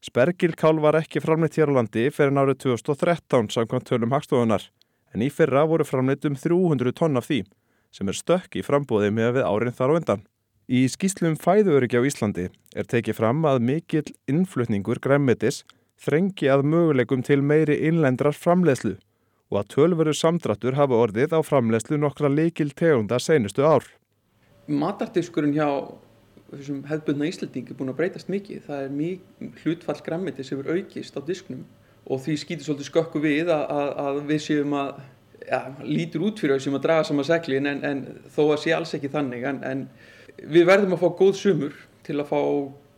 Spergilkál 0.05 0.77
var 0.85 0.99
ekki 1.01 1.21
framleitt 1.21 1.57
hér 1.57 1.73
á 1.73 1.77
landi 1.79 2.07
fyrir 2.13 2.33
nárið 2.37 2.61
2013 2.67 3.49
samkvæmt 3.57 3.89
tölum 3.89 4.13
hagstofunar 4.13 4.69
en 5.13 5.25
í 5.25 5.31
fyrra 5.33 5.65
voru 5.69 5.85
framleitt 5.85 6.29
um 6.29 6.37
300 6.37 6.93
tonn 6.97 7.17
af 7.17 7.25
því 7.29 7.41
sem 7.89 8.09
er 8.09 8.21
stökk 8.21 8.61
í 8.61 8.65
frambóði 8.65 9.09
með 9.13 9.39
við 9.39 9.49
árin 9.49 9.77
þar 9.77 9.93
á 9.93 9.97
undan. 9.97 10.23
Í 10.71 10.85
skýslum 10.87 11.33
fæðuöryggi 11.35 11.99
á 11.99 12.07
Íslandi 12.07 12.43
er 12.79 12.85
tekið 12.87 13.17
fram 13.17 13.41
að 13.43 13.57
mikill 13.67 14.13
innflutningur 14.31 15.01
græmitis 15.03 15.65
þrengi 15.99 16.47
að 16.47 16.61
möguleikum 16.71 17.25
til 17.27 17.41
meiri 17.43 17.75
innlendrar 17.89 18.31
framleiðslu 18.31 18.93
og 19.51 19.57
að 19.59 19.67
tölveru 19.73 20.13
samdrattur 20.15 20.77
hafa 20.79 20.95
orðið 20.95 21.35
á 21.35 21.39
framlegslu 21.43 21.99
nokkra 21.99 22.31
leikil 22.31 22.69
tegunda 22.71 23.19
senustu 23.19 23.65
ár. 23.67 23.83
Matardiskurinn 24.71 25.57
hjá 25.57 25.67
þessum 26.53 26.85
hefðbundna 26.87 27.27
Íslandingi 27.27 27.75
er 27.75 27.79
búin 27.81 27.91
að 27.91 27.99
breytast 27.99 28.31
mikið. 28.31 28.63
Það 28.69 28.85
er 28.85 28.95
mjög 29.01 29.59
hlutfall 29.65 29.99
græmiti 30.07 30.47
sem 30.47 30.63
er 30.63 30.71
aukist 30.77 31.19
á 31.19 31.21
disknum 31.27 31.65
og 32.07 32.23
því 32.23 32.37
skýtur 32.45 32.69
svolítið 32.69 32.91
skökku 32.93 33.19
við 33.27 33.51
að, 33.51 33.65
að, 33.75 33.91
að 34.05 34.23
við 34.31 34.41
séum 34.47 34.79
að 34.79 35.03
ja, 35.51 35.61
lítur 35.83 36.29
út 36.31 36.39
fyrir 36.39 36.55
þessum 36.55 36.79
að 36.79 36.87
draga 36.87 37.11
saman 37.11 37.27
seglin 37.27 37.67
en, 37.75 37.83
en 37.83 38.01
þó 38.31 38.45
að 38.53 38.59
sé 38.63 38.75
alls 38.79 38.95
ekki 38.95 39.11
þannig. 39.11 39.43
En, 39.51 39.61
en 39.67 39.85
við 40.37 40.67
verðum 40.69 40.95
að 40.95 41.03
fá 41.03 41.09
góð 41.19 41.35
sumur 41.39 41.77
til 42.05 42.17
að 42.19 42.31
fá 42.31 42.39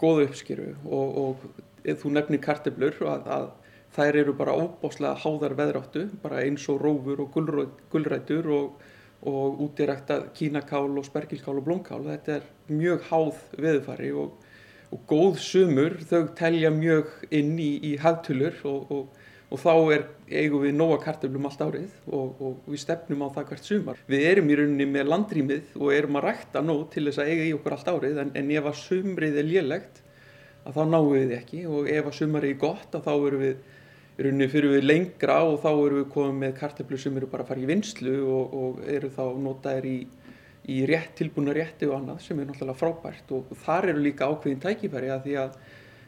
góða 0.03 0.27
uppskeru 0.27 0.71
og, 0.83 1.17
og 1.23 1.97
þú 1.99 2.13
nefnir 2.15 2.41
karteblur 2.43 2.97
að, 3.07 3.27
að 3.27 3.51
þær 3.93 4.19
eru 4.23 4.33
bara 4.37 4.55
óbáslega 4.57 5.19
háðar 5.21 5.55
veðráttu, 5.57 6.07
bara 6.23 6.41
eins 6.43 6.65
og 6.71 6.81
rófur 6.81 7.23
og 7.23 7.35
gullrætur 7.93 8.49
og, 8.55 8.85
og 9.29 9.61
útirækta 9.67 10.19
kínakál 10.35 10.97
og 10.97 11.05
spergilkál 11.07 11.59
og 11.59 11.67
blómkál. 11.67 12.01
Þetta 12.07 12.39
er 12.39 12.47
mjög 12.71 13.05
háð 13.11 13.43
veðufari 13.65 14.11
og, 14.17 14.33
og 14.93 15.03
góð 15.09 15.37
sumur, 15.43 15.99
þau 16.09 16.31
telja 16.37 16.73
mjög 16.73 17.11
inn 17.29 17.53
í, 17.61 17.71
í 17.91 17.93
hafðtulur 18.01 18.57
og, 18.69 18.95
og 19.53 19.61
þá 19.61 19.73
er, 19.93 20.05
eigum 20.33 20.63
við 20.63 20.73
nóga 20.73 20.97
kartöflum 21.03 21.45
allt 21.45 21.61
árið 21.61 21.91
og 22.09 22.63
við 22.65 22.79
stefnum 22.81 23.21
á 23.21 23.27
það 23.35 23.51
hvert 23.51 23.67
sumar. 23.67 23.99
Við 24.09 24.23
erum 24.31 24.49
í 24.49 24.57
rauninni 24.57 24.87
með 24.89 25.11
landrýmið 25.11 25.75
og 25.77 25.93
erum 25.93 26.17
að 26.17 26.25
rækta 26.25 26.63
nóg 26.65 26.87
til 26.95 27.05
þess 27.05 27.21
að 27.21 27.29
eiga 27.29 27.45
í 27.45 27.53
okkur 27.59 27.75
allt 27.77 27.91
árið 27.91 28.23
en, 28.23 28.33
en 28.39 28.49
ef 28.57 28.71
að 28.71 28.79
sumrið 28.81 29.37
er 29.43 29.47
lélegt 29.51 30.01
að 30.63 30.79
þá 30.79 30.83
náum 30.89 31.11
við 31.11 31.35
ekki 31.37 31.61
og 31.69 31.91
ef 31.91 32.09
að 32.09 32.17
sumarið 32.17 32.55
er 32.55 32.59
gott 32.63 32.97
að 32.97 33.05
þá 33.05 33.13
erum 33.13 33.43
við 33.43 33.55
í 34.13 34.25
rauninni 34.25 34.49
fyrir 34.49 34.75
við 34.75 34.85
lengra 34.85 35.37
og 35.47 35.55
þá 35.63 35.69
erum 35.71 35.99
við 35.99 36.09
komið 36.13 36.35
með 36.39 36.57
karteflu 36.59 36.99
sem 37.01 37.15
eru 37.17 37.29
bara 37.29 37.45
að 37.45 37.51
fara 37.51 37.63
í 37.63 37.69
vinslu 37.69 38.17
og, 38.29 38.57
og 38.57 38.81
eru 38.93 39.09
þá 39.13 39.23
notaðir 39.41 39.87
í, 39.89 39.95
í 40.69 40.81
rétt 40.89 41.15
tilbúna 41.19 41.55
rétti 41.57 41.89
og 41.89 41.97
annað 41.97 42.21
sem 42.25 42.39
er 42.39 42.49
náttúrulega 42.49 42.79
frábært 42.79 43.33
og 43.33 43.55
þar 43.65 43.89
eru 43.93 44.03
líka 44.05 44.29
ákveðin 44.29 44.61
tækifæri 44.63 45.09
að 45.13 45.25
því 45.25 45.39
að 45.43 45.57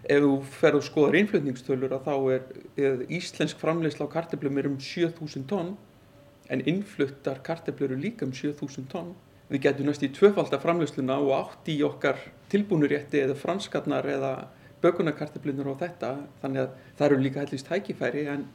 ef 0.06 0.22
þú 0.22 0.32
fer 0.60 0.78
og 0.78 0.84
skoðar 0.86 1.18
innflutningstölur 1.20 1.94
að 1.96 2.08
þá 2.08 2.16
er, 2.36 2.44
er 2.78 3.04
íslensk 3.18 3.60
framleysla 3.62 4.06
á 4.06 4.14
karteflum 4.14 4.60
er 4.62 4.70
um 4.70 4.80
7000 4.82 5.48
tonn 5.50 5.76
en 6.54 6.62
innfluttar 6.70 7.42
karteflur 7.46 7.92
eru 7.92 8.02
líka 8.02 8.26
um 8.28 8.34
7000 8.34 8.90
tonn. 8.92 9.14
Við 9.50 9.66
getum 9.66 9.90
næst 9.90 10.04
í 10.06 10.10
tvöfaldar 10.14 10.62
framleysluna 10.62 11.18
og 11.22 11.34
átt 11.38 11.70
í 11.70 11.78
okkar 11.86 12.18
tilbúnurétti 12.50 13.22
eða 13.22 13.38
franskarnar 13.38 14.08
eða 14.10 14.32
bökunarkarteflunar 14.82 15.72
og 15.72 15.80
þetta 15.82 16.12
þannig 16.42 16.64
að 16.66 16.76
það 16.98 17.08
eru 17.08 17.22
líka 17.22 17.44
hællist 17.44 17.72
hækifæri 17.72 18.26
en 18.34 18.46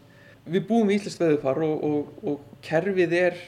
við 0.50 0.66
búum 0.68 0.90
í 0.90 0.98
Íslands 0.98 1.18
veðufar 1.20 1.62
og, 1.66 1.84
og, 1.86 2.12
og 2.26 2.60
kerfið 2.66 3.16
er 3.18 3.40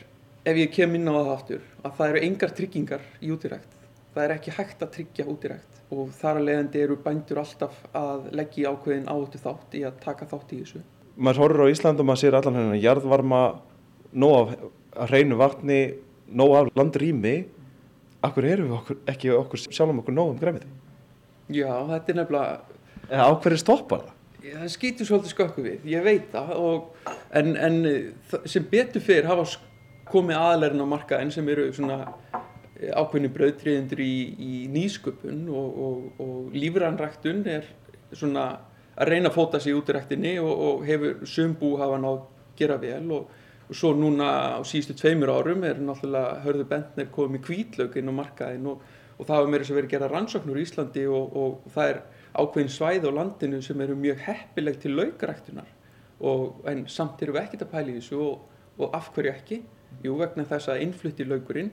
ef 0.43 0.59
ég 0.59 0.73
kem 0.75 0.95
inn 0.99 1.11
á 1.11 1.15
það 1.15 1.33
aftur 1.37 1.69
að 1.83 1.97
það 1.99 2.09
eru 2.09 2.25
engar 2.29 2.55
tryggingar 2.59 3.07
í 3.23 3.31
útirækt 3.35 3.82
það 4.15 4.25
er 4.25 4.35
ekki 4.37 4.57
hægt 4.57 4.85
að 4.85 4.93
tryggja 4.97 5.29
útirækt 5.33 5.81
og 5.93 6.13
þar 6.17 6.41
að 6.41 6.47
leiðandi 6.49 6.83
eru 6.83 6.99
bændur 7.05 7.43
alltaf 7.43 7.81
að 7.97 8.29
leggja 8.39 8.73
ákveðin 8.73 9.11
áttu 9.13 9.41
þátt 9.43 9.77
í 9.79 9.83
að 9.89 9.99
taka 10.05 10.29
þátt 10.31 10.55
í 10.57 10.61
þessu 10.63 10.85
Maður 11.17 11.43
horfur 11.43 11.69
á 11.69 11.73
Ísland 11.73 12.01
og 12.01 12.09
maður 12.09 12.23
sér 12.23 12.37
allan 12.39 12.55
hérna 12.57 12.79
jarðvarma, 12.81 13.41
nóg 14.17 14.55
af 14.97 15.11
hreinu 15.11 15.37
vatni, 15.37 15.81
nóg 16.33 16.55
af 16.57 16.71
landrými 16.79 17.35
Akkur 18.23 18.47
eru 18.47 18.69
við 18.69 18.75
okkur, 18.77 18.99
ekki 19.11 19.31
okkur 19.35 19.61
sjálfum 19.65 20.01
okkur 20.03 20.15
nóg 20.15 20.29
um 20.31 20.39
grefið? 20.39 20.67
Já, 21.51 21.71
þetta 21.89 22.13
er 22.13 22.19
nefnilega... 22.21 22.77
Eða 23.09 23.25
á 23.27 23.33
hverju 23.43 23.59
stoppar 23.59 24.05
það? 24.05 24.19
Það 24.43 24.71
skýtur 24.75 25.09
svolítið 25.09 25.33
skökku 25.33 25.65
við, 25.65 25.83
ég 25.91 26.05
veit 26.07 26.29
það, 26.31 26.53
og, 26.59 27.11
en, 27.39 27.53
en 27.59 27.77
sem 28.51 28.65
betur 28.71 29.03
fyrir 29.03 29.27
hafa 29.31 29.45
komið 30.11 30.39
aðlærin 30.39 30.83
á 30.83 30.87
marka 30.87 31.19
en 31.23 31.31
sem 31.35 31.51
eru 31.51 31.69
svona 31.75 31.99
ákveðni 32.91 33.31
bröðtriðendur 33.35 34.03
í, 34.03 34.17
í 34.39 34.55
nýsköpun 34.73 35.45
og, 35.53 35.79
og, 35.87 36.23
og 36.23 36.57
lífrannræktun 36.57 37.45
er 37.51 37.69
svona 38.13 38.49
að 38.93 39.13
reyna 39.13 39.31
að 39.31 39.37
fóta 39.39 39.61
sig 39.63 39.77
út 39.77 39.89
í 39.89 39.97
ræktinni 39.97 40.35
og 40.43 40.83
hefur 40.87 41.23
sömbú 41.29 41.77
hafa 41.81 42.01
nátt 42.03 42.27
að 42.27 42.57
gera 42.59 42.81
vel 42.81 43.07
og 43.17 43.39
svo 43.73 43.95
núna 43.97 44.59
á 44.59 44.61
síðustu 44.69 44.99
tveimur 44.99 45.31
árum 45.33 45.63
er 45.65 45.79
náttúrulega 45.81 46.43
hörðu 46.45 46.67
bentnir 46.69 47.09
komið 47.15 47.49
inn 47.97 48.13
á 48.13 48.15
markaðin 48.19 48.67
og 48.75 48.83
og 49.23 49.29
það 49.29 49.39
hefur 49.39 49.53
meira 49.53 49.67
sem 49.67 49.77
verið 49.77 49.89
að 49.89 49.95
gera 49.95 50.11
rannsóknur 50.11 50.59
í 50.59 50.65
Íslandi 50.67 51.05
og, 51.07 51.37
og 51.39 51.71
það 51.75 51.91
er 51.93 52.01
ákveðin 52.43 52.73
svæð 52.75 53.07
á 53.07 53.11
landinu 53.19 53.61
sem 53.63 53.85
eru 53.85 53.97
mjög 53.99 54.25
heppilegt 54.27 54.83
til 54.83 54.97
laugræktunar 54.99 55.71
en 56.71 56.83
samt 56.91 57.23
eru 57.23 57.37
við 57.37 57.45
ekkert 57.45 57.65
að 57.67 57.73
pæla 57.75 57.93
í 57.93 57.97
þessu 57.99 58.19
og, 58.23 58.43
og 58.79 58.97
af 58.99 59.11
hverju 59.15 59.33
ekki? 59.33 59.61
Jú 60.03 60.17
vegna 60.19 60.47
þess 60.49 60.71
að 60.73 60.85
innflutti 60.87 61.27
laugurinn 61.29 61.71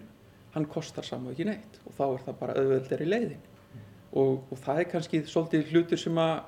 hann 0.56 0.68
kostar 0.70 1.08
saman 1.08 1.34
ekki 1.34 1.48
neitt 1.50 1.80
og 1.86 1.96
þá 1.98 2.04
er 2.08 2.24
það 2.28 2.40
bara 2.40 2.58
auðveldar 2.60 3.04
í 3.04 3.10
leiðin 3.10 3.44
og, 4.12 4.40
og 4.50 4.56
það 4.64 4.82
er 4.84 4.90
kannski 4.94 5.22
svolítið 5.30 5.74
hlutur 5.74 6.02
sem 6.02 6.22
að 6.22 6.40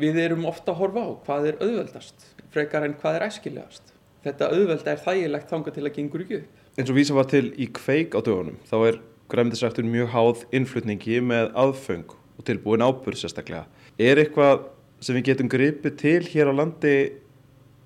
við 0.00 0.20
erum 0.24 0.48
ofta 0.48 0.74
að 0.74 0.80
horfa 0.82 1.06
á 1.06 1.10
hvað 1.26 1.50
er 1.50 1.60
auðveldast 1.60 2.26
frekar 2.54 2.86
en 2.86 2.96
hvað 3.00 3.20
er 3.20 3.26
æskilegast 3.28 3.94
þetta 4.24 4.50
auðveld 4.54 4.90
er 4.90 5.04
þægilegt 5.04 5.52
þanga 5.52 5.76
til 5.76 5.86
að 5.86 5.94
gengur 5.98 6.26
ekki 6.26 6.42
upp 6.42 6.80
eins 6.80 6.90
og 6.90 6.98
vísa 6.98 7.16
var 7.16 7.30
til 7.30 7.46
í 7.58 7.70
kveik 7.74 8.14
á 8.14 8.20
dögunum 8.22 8.58
þá 8.70 8.76
er 8.88 9.00
græmdisræktun 9.30 9.90
mjög 9.90 10.10
háð 10.14 10.44
innflutningi 10.56 11.20
með 11.22 11.52
aðföng 11.58 12.10
og 12.10 12.46
tilbúin 12.48 12.82
ábyrð 12.82 13.20
sérstaklega. 13.20 13.66
Er 14.00 14.18
eitthvað 14.20 14.64
sem 15.04 15.16
við 15.16 15.30
getum 15.30 15.50
gripið 15.52 15.98
til 16.00 16.22
hér 16.32 16.50
á 16.50 16.54
landi 16.56 16.94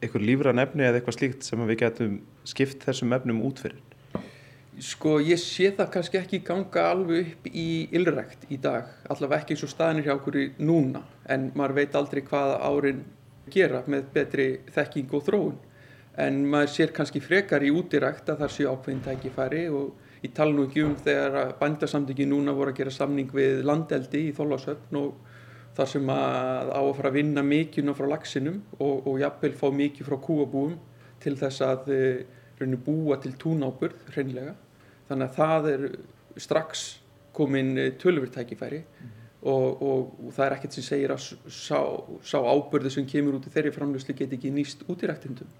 eitthvað 0.00 0.26
lífra 0.28 0.54
nefni 0.56 0.86
eða 0.86 1.00
eitthvað 1.00 1.18
slíkt 1.18 1.46
sem 1.46 1.64
við 1.68 1.80
getum 1.82 2.16
skipt 2.48 2.86
þessum 2.86 3.12
efnum 3.16 3.42
út 3.46 3.60
fyrir? 3.62 3.82
Sko 4.82 5.18
ég 5.22 5.38
sé 5.38 5.68
það 5.76 5.90
kannski 5.94 6.18
ekki 6.18 6.40
ganga 6.46 6.88
alveg 6.90 7.28
upp 7.34 7.50
í 7.50 7.66
ylrækt 7.94 8.48
í 8.50 8.58
dag, 8.62 8.88
allavega 9.10 9.44
ekki 9.44 9.54
eins 9.54 9.66
og 9.66 9.70
staðinir 9.70 10.08
hjá 10.08 10.14
okkur 10.16 10.38
núna 10.58 11.04
en 11.30 11.52
maður 11.54 11.76
veit 11.78 11.94
aldrei 11.94 12.24
hvað 12.26 12.56
árin 12.66 13.04
gera 13.54 13.84
með 13.86 14.08
betri 14.16 14.48
þekking 14.74 15.14
og 15.14 15.22
þróun 15.28 15.60
en 16.24 16.42
maður 16.50 16.72
sér 16.74 16.94
kannski 16.96 17.22
frekar 17.22 17.62
í 17.62 17.70
útirækt 17.70 18.32
að 18.32 18.42
það 18.42 18.52
sé 18.56 18.66
ákveðin 18.70 19.04
tækifæri 19.06 19.68
og 19.70 19.92
Ég 20.24 20.32
tala 20.32 20.54
nú 20.56 20.62
ekki 20.64 20.80
um 20.80 20.94
þegar 20.96 21.50
bændasamtöki 21.58 22.24
núna 22.24 22.54
voru 22.56 22.72
að 22.72 22.78
gera 22.78 22.92
samning 22.96 23.28
við 23.36 23.58
landeldi 23.68 24.22
í 24.30 24.32
Þólasöfn 24.32 24.96
og 24.96 25.18
þar 25.76 25.90
sem 25.90 26.12
að 26.14 26.70
á 26.72 26.80
að 26.80 26.92
fara 26.96 27.10
að 27.10 27.18
vinna 27.18 27.42
mikið 27.44 27.90
frá 27.98 28.08
lagsinum 28.08 28.62
og, 28.78 29.04
og 29.04 29.18
jafnvel 29.20 29.52
fá 29.58 29.66
mikið 29.76 30.08
frá 30.08 30.16
kúabúum 30.24 30.78
til 31.20 31.34
þess 31.36 31.64
að 31.66 31.92
e, 31.92 32.70
búa 32.86 33.18
til 33.20 33.34
túnáburð 33.36 34.08
hreinlega. 34.14 34.54
Þannig 35.08 35.28
að 35.28 35.36
það 35.38 35.68
er 35.72 35.84
strax 36.40 36.84
komin 37.34 37.74
eh, 37.78 37.92
tölurtækifæri 38.00 38.80
mm. 38.80 39.12
og, 39.50 39.82
og, 39.82 40.10
og 40.24 40.34
það 40.36 40.46
er 40.46 40.56
ekkert 40.56 40.78
sem 40.78 40.86
segir 40.86 41.14
að 41.14 41.24
sá, 41.52 41.80
sá 42.24 42.38
ábyrði 42.40 42.94
sem 42.94 43.08
kemur 43.10 43.38
út 43.38 43.48
í 43.48 43.54
þeirri 43.54 43.74
framlöslu 43.74 44.16
get 44.16 44.34
ekki 44.36 44.52
nýst 44.54 44.86
út 44.88 45.04
í 45.04 45.10
rættindum. 45.10 45.50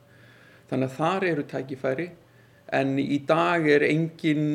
Þannig 0.70 0.90
að 0.90 1.00
þar 1.00 1.26
eru 1.30 1.46
tækifæri 1.50 2.08
en 2.74 2.94
í 2.98 3.18
dag 3.28 3.66
er 3.68 3.84
engin 3.86 4.46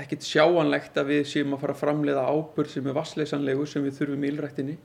ekkert 0.00 0.26
sjáanlegt 0.26 0.98
að 0.98 1.12
við 1.12 1.28
séum 1.30 1.54
að 1.54 1.62
fara 1.62 1.76
að 1.76 1.84
framleiða 1.84 2.24
ábyrg 2.26 2.72
sem 2.72 2.90
er 2.90 2.96
vassleysanlegu 2.96 3.68
sem 3.70 3.86
við 3.86 4.00
þurfum 4.00 4.26
í 4.26 4.32
ylræktinni 4.32 4.76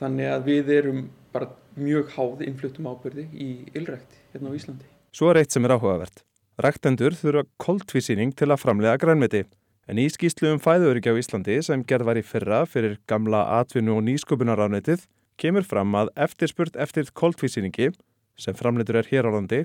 þannig 0.00 0.32
að 0.32 0.48
við 0.48 0.72
erum 0.78 1.04
bara 1.34 1.50
mjög 1.76 2.14
háð 2.16 2.46
innfluttum 2.48 2.88
ábyrði 2.88 3.26
í 3.36 3.50
ylrækti 3.76 4.24
hérna 4.32 4.50
á 4.50 4.56
Íslandi. 4.56 4.88
Svo 5.14 5.30
er 5.30 5.42
eitt 5.42 5.52
sem 5.52 5.66
er 5.66 5.76
áhugavert. 5.76 6.24
Ræktendur 6.60 7.14
þurfa 7.16 7.46
koltvísýning 7.62 8.34
til 8.36 8.50
að 8.52 8.58
framlega 8.60 8.98
grænmeti. 9.00 9.46
En 9.88 9.96
í 9.96 10.04
skýslu 10.12 10.50
um 10.52 10.58
fæðuröki 10.60 11.08
á 11.08 11.16
Íslandi 11.16 11.56
sem 11.64 11.80
gerð 11.88 12.10
var 12.10 12.20
í 12.20 12.24
fyrra 12.26 12.58
fyrir 12.68 12.98
gamla 13.08 13.40
atvinnu 13.62 13.94
og 13.96 14.02
nýsköpunarafnitið 14.04 15.06
kemur 15.40 15.64
fram 15.64 15.96
að 15.96 16.10
eftirspurt 16.20 16.76
eftir 16.76 17.08
koltvísýningi 17.16 17.94
sem 18.36 18.58
framleitur 18.58 19.00
er 19.00 19.08
hér 19.08 19.30
á 19.30 19.30
landi 19.32 19.62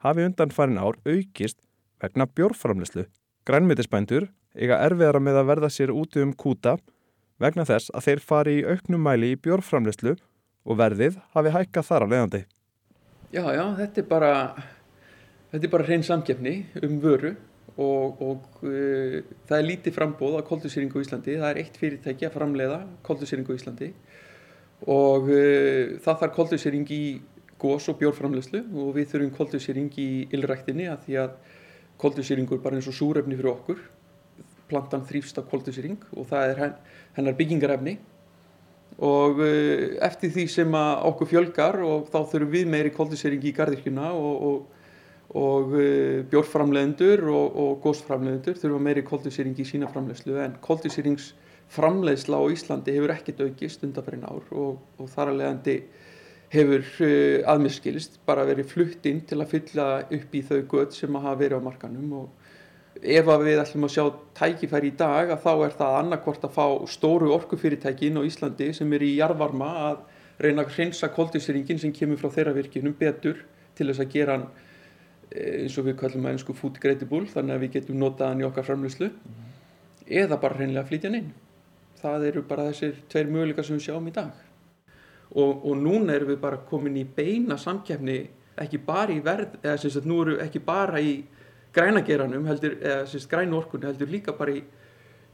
hafi 0.00 0.24
undan 0.24 0.54
farin 0.56 0.80
ár 0.80 0.96
aukist 1.04 1.60
vegna 2.00 2.24
bjórframleyslu. 2.24 3.04
Grænmetisbændur 3.44 4.30
eiga 4.56 4.80
erfiðara 4.80 5.20
með 5.20 5.42
að 5.42 5.52
verða 5.52 5.72
sér 5.76 5.92
úti 5.92 6.24
um 6.24 6.32
kúta 6.32 6.78
vegna 7.36 7.68
þess 7.68 7.92
að 7.92 8.08
þeir 8.08 8.26
fari 8.32 8.58
í 8.62 8.64
auknum 8.64 9.04
mæli 9.04 9.34
í 9.34 9.40
bjórframleyslu 9.44 10.16
og 10.64 10.80
verðið 10.80 11.20
hafi 11.36 11.52
hækkað 11.52 11.90
þar 11.92 12.08
á 12.08 12.10
leiðandi. 12.14 12.44
Já, 13.30 13.44
já, 13.54 13.64
þetta 13.76 14.00
er 14.00 14.06
bara, 14.08 14.30
þetta 15.50 15.66
er 15.66 15.72
bara 15.72 15.86
hrein 15.88 16.04
samkefni 16.06 16.54
um 16.86 16.98
vöru 17.02 17.34
og, 17.80 18.20
og 18.22 18.62
uh, 18.66 19.20
það 19.48 19.56
er 19.56 19.66
lítið 19.66 19.96
frambóð 19.96 20.40
á 20.40 20.42
koldusýringu 20.46 21.00
í 21.00 21.06
Íslandi. 21.06 21.36
Það 21.40 21.50
er 21.50 21.60
eitt 21.62 21.78
fyrirtæki 21.80 22.28
að 22.28 22.36
framleiða 22.36 22.80
koldusýringu 23.06 23.54
í 23.54 23.60
Íslandi 23.60 23.90
og 24.90 25.28
uh, 25.28 25.96
það 26.02 26.20
þarf 26.24 26.36
koldusýring 26.36 26.92
í 26.96 27.04
gós 27.60 27.88
og 27.92 27.98
bjórframleyslu 28.00 28.62
og 28.80 28.94
við 28.96 29.10
þurfum 29.12 29.32
koldusýring 29.36 29.90
í 30.00 30.10
ylræktinni 30.32 30.88
að 30.88 31.06
því 31.06 31.18
að 31.24 31.34
koldusýringur 32.00 32.62
bara 32.64 32.78
eins 32.78 32.88
og 32.88 32.96
súrefni 32.96 33.36
fyrir 33.36 33.52
okkur. 33.52 33.82
Plantan 34.70 35.04
þrýfst 35.08 35.40
á 35.40 35.44
koldusýring 35.44 35.98
og 36.16 36.30
það 36.30 36.54
er 36.54 36.74
hennar 37.18 37.36
byggingarefni 37.36 37.98
og 39.00 39.40
uh, 39.40 39.96
eftir 40.04 40.32
því 40.34 40.44
sem 40.52 40.76
að 40.76 41.06
okkur 41.10 41.32
fjölgar 41.34 41.80
og 41.84 42.10
þá 42.12 42.20
þurfum 42.22 42.52
við 42.54 42.70
meiri 42.70 42.92
koldusýring 42.94 43.44
í 43.44 43.54
gardirkjuna 43.56 44.12
og, 44.12 44.44
og 44.50 44.79
og 45.38 45.74
uh, 45.76 46.24
bjórframleðendur 46.30 47.22
og, 47.30 47.54
og 47.54 47.78
gósframleðendur 47.84 48.58
þurfa 48.58 48.82
meiri 48.82 49.04
koldusýring 49.06 49.54
í 49.62 49.66
sína 49.66 49.90
framleðslu 49.92 50.40
en 50.42 50.56
koldusýringsframleðsla 50.64 52.40
á 52.42 52.44
Íslandi 52.50 52.96
hefur 52.96 53.12
ekkert 53.14 53.44
aukist 53.46 53.84
undanferðin 53.86 54.26
ár 54.26 54.48
og, 54.50 54.80
og 54.98 55.10
þar 55.12 55.30
að 55.30 55.38
leiðandi 55.42 55.76
hefur 56.50 56.82
uh, 56.82 57.50
aðmiskilist 57.52 58.18
bara 58.26 58.46
verið 58.48 58.72
flutt 58.72 59.06
inn 59.06 59.20
til 59.22 59.38
að 59.38 59.52
fylla 59.52 59.86
upp 60.02 60.34
í 60.34 60.42
þau 60.48 60.58
göð 60.72 60.96
sem 60.98 61.18
að 61.18 61.28
hafa 61.28 61.42
verið 61.44 61.62
á 61.62 61.66
markanum 61.68 62.16
og 62.24 62.96
ef 63.00 63.30
að 63.30 63.44
við 63.46 63.60
ætlum 63.62 63.86
að 63.86 63.92
sjá 63.94 64.04
tækifæri 64.40 64.90
í 64.90 64.96
dag 64.98 65.30
að 65.30 65.44
þá 65.44 65.52
er 65.52 65.76
það 65.78 66.00
annarkvort 66.00 66.48
að 66.48 66.56
fá 66.56 66.64
stóru 66.90 67.30
orkufyrirtækin 67.36 68.18
á 68.18 68.26
Íslandi 68.26 68.72
sem 68.74 68.98
er 68.98 69.06
í 69.06 69.12
jarvarma 69.20 69.70
að 69.84 70.02
reyna 70.42 70.66
að 70.66 70.74
hreinsa 70.74 71.12
koldusýringin 71.14 71.78
sem 71.78 71.94
kemur 71.94 72.18
frá 72.18 72.34
þeirra 72.34 72.56
virkinum 72.56 72.98
betur 72.98 73.38
til 73.78 73.86
þess 73.92 74.02
að 74.02 74.12
gera 74.16 74.34
hann 74.34 74.48
Eh, 74.50 74.69
eins 75.30 75.78
og 75.78 75.86
við 75.86 75.96
kallum 76.00 76.26
að 76.26 76.36
einsku 76.36 76.54
food 76.58 76.80
gradable 76.82 77.28
þannig 77.30 77.54
að 77.54 77.64
við 77.64 77.72
getum 77.78 78.00
notað 78.02 78.32
hann 78.32 78.42
í 78.42 78.46
okkar 78.48 78.66
framlýslu 78.66 79.08
mm 79.08 79.14
-hmm. 79.14 80.14
eða 80.22 80.40
bara 80.40 80.56
hreinlega 80.58 80.86
flytja 80.86 81.08
hann 81.08 81.18
inn. 81.18 81.32
Það 82.02 82.26
eru 82.26 82.42
bara 82.42 82.70
þessir 82.70 82.94
tveir 83.08 83.30
möguleika 83.30 83.62
sem 83.62 83.76
við 83.76 83.84
sjáum 83.84 84.08
í 84.08 84.12
dag. 84.12 84.32
Og, 85.30 85.64
og 85.66 85.76
núna 85.76 86.14
erum 86.14 86.28
við 86.28 86.40
bara 86.40 86.56
komin 86.56 86.96
í 86.96 87.04
beina 87.04 87.56
samkjafni 87.58 88.28
ekki 88.56 88.78
bara 88.78 89.12
í 89.12 89.20
verð 89.20 89.60
eða 89.62 89.76
sem 89.78 89.90
sagt 89.90 90.06
nú 90.06 90.22
eru 90.22 90.38
ekki 90.42 90.58
bara 90.58 91.00
í 91.00 91.24
grænageranum 91.72 92.46
heldur, 92.46 92.76
eða 92.82 93.06
sem 93.06 93.20
sagt 93.20 93.30
grænu 93.30 93.56
orkunni 93.56 93.86
heldur 93.86 94.10
líka 94.10 94.32
bara 94.36 94.52
í, 94.52 94.62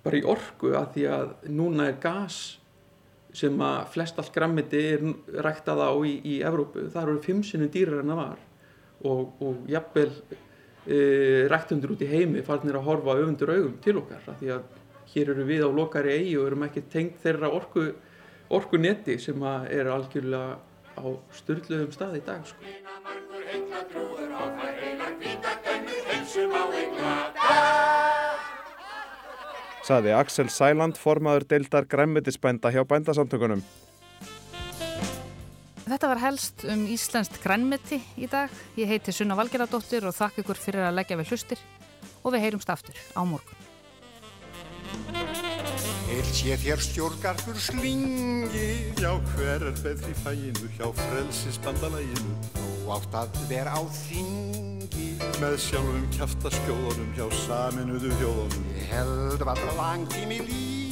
bara 0.04 0.16
í 0.16 0.24
orku 0.24 0.74
að 0.76 0.92
því 0.94 1.06
að 1.16 1.32
núna 1.48 1.88
er 1.88 1.96
gas 2.02 2.58
sem 3.36 3.56
að 3.60 3.88
flest 3.92 4.18
allt 4.18 4.32
grammiti 4.32 4.82
er 4.94 5.02
ræktað 5.44 5.80
á 5.80 5.92
í, 6.04 6.20
í 6.24 6.42
Evrópu, 6.46 6.86
það 6.92 7.02
eru 7.02 7.24
fimm 7.24 7.42
sinnum 7.44 7.72
dýrar 7.72 8.00
en 8.00 8.12
það 8.12 8.22
var 8.22 8.44
og, 9.10 9.42
og 9.42 9.70
jafnvel 9.70 10.12
e, 10.86 10.98
rættundur 11.50 11.94
út 11.96 12.04
í 12.04 12.10
heimi 12.10 12.44
farnir 12.46 12.78
að 12.78 12.88
horfa 12.90 13.16
öfundur 13.20 13.54
augum 13.54 13.78
til 13.84 13.98
okkar 14.02 14.26
því 14.40 14.52
að 14.56 14.66
hér 15.14 15.32
eru 15.32 15.46
við 15.48 15.66
á 15.66 15.70
lokari 15.72 16.14
eigi 16.16 16.36
og 16.40 16.50
erum 16.50 16.66
ekki 16.66 16.84
tengt 16.92 17.20
þeirra 17.22 17.50
orku, 17.54 17.88
orku 18.52 18.80
neti 18.80 19.18
sem 19.22 19.42
er 19.46 19.90
algjörlega 19.92 20.58
á 20.96 21.06
styrluðum 21.38 21.92
stað 21.94 22.20
í 22.20 22.22
dag 22.26 22.44
sko. 22.48 22.74
Saði 29.86 30.10
Axel 30.18 30.48
Sæland, 30.50 30.96
formaður 30.98 31.46
deildar 31.46 31.86
græmmetisbænda 31.86 32.72
hjá 32.74 32.82
bændasamtökunum. 32.90 33.62
Þetta 35.86 36.08
var 36.10 36.18
helst 36.18 36.64
um 36.66 36.80
Íslandst 36.90 37.36
grænmeti 37.38 38.00
í 38.18 38.26
dag. 38.26 38.50
Ég 38.74 38.90
heiti 38.90 39.12
Sunna 39.14 39.36
Valgeradóttir 39.38 40.02
og 40.08 40.16
þakk 40.16 40.40
ykkur 40.42 40.58
fyrir 40.58 40.88
að 40.88 40.96
leggja 40.98 41.18
við 41.20 41.30
hlustir 41.30 41.60
og 42.24 42.32
við 42.34 42.42
heyrumst 42.42 42.72
aftur 42.74 42.98
á 43.14 43.22
morgun. 43.22 43.62
Er 46.10 46.26
sé 46.34 46.56
þér 46.58 46.82
stjórngarfur 46.82 47.58
slingi, 47.60 48.66
já 48.98 49.12
hver 49.34 49.66
er 49.68 49.78
betri 49.84 50.14
fæinu 50.24 50.70
hjá 50.74 50.88
frelsisbandalæginu. 50.98 52.34
Þú 52.56 52.90
átt 52.96 53.18
að 53.20 53.38
vera 53.50 53.76
á 53.78 53.82
þingi, 54.00 55.12
með 55.38 55.54
sjálfum 55.68 56.08
kæftaskjóðunum 56.18 57.14
hjá 57.14 57.28
saminuðu 57.44 58.10
þjóðunum. 58.18 58.66
Ég 58.74 58.90
held 58.90 59.46
var 59.50 59.62
langt 59.78 60.18
í 60.18 60.26
mig 60.30 60.42
líf 60.50 60.85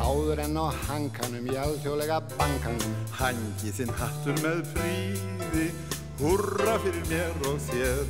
áður 0.00 0.42
en 0.44 0.58
á 0.58 0.66
hankanum 0.88 1.46
í 1.46 1.56
alþjóðlega 1.60 2.18
bankanum. 2.36 2.96
Hangi 3.18 3.72
þinn 3.76 3.92
hattur 4.00 4.36
með 4.44 4.64
fríði 4.72 5.68
hurra 6.20 6.76
fyrir 6.84 7.06
mér 7.10 7.46
og 7.50 7.60
þér. 7.68 8.04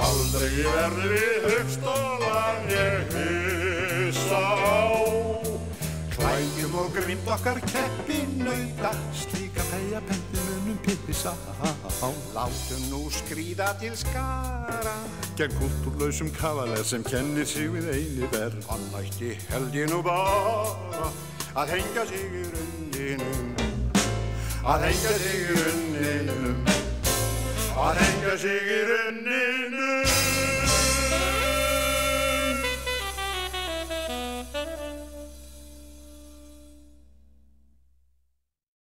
Aldrei 0.00 0.62
verður 0.64 1.14
við 1.14 1.48
högstólan 1.48 2.68
ég 2.70 3.16
hissa 3.16 4.40
á. 4.40 4.80
Klæjum 6.14 6.78
og 6.84 6.92
grind 6.94 7.32
okkar 7.36 7.60
keppi 7.66 8.22
nauta 8.38 8.94
slíka 9.16 9.66
þeia 9.72 10.04
pendi 10.08 10.44
munum 10.46 10.78
pissa 11.06 11.34
á 12.00 12.08
Látum 12.34 12.86
nú 12.88 13.02
skrýða 13.12 13.74
til 13.80 13.96
skara 13.98 14.96
gegn 15.40 15.56
kultúrlausum 15.58 16.28
kavaler 16.40 16.84
sem 16.84 17.02
kennir 17.02 17.46
sig 17.46 17.70
við 17.72 17.86
eini 17.94 18.26
verð. 18.32 18.60
Hann 18.68 18.82
ætti 18.98 19.30
held 19.48 19.72
ég 19.74 19.88
nú 19.88 20.02
bara 20.04 21.08
að 21.56 21.72
hengja 21.76 22.04
sig 22.10 22.34
í 22.40 22.42
runninum 22.52 23.48
að 24.68 24.84
hengja 24.84 25.14
sig 25.22 25.38
í 25.40 25.56
runninum 25.62 26.60
að 27.86 28.02
hengja 28.02 28.36
sig 28.44 28.72
í 28.76 28.80